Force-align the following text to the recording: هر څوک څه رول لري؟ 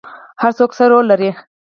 هر 0.41 0.51
څوک 0.57 0.71
څه 0.77 0.83
رول 0.91 1.05
لري؟ 1.11 1.29